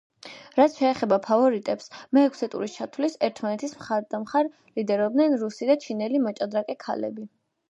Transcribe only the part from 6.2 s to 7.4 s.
მოჭადრაკე ქალები.